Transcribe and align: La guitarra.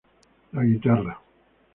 La 0.53 0.63
guitarra. 0.69 1.15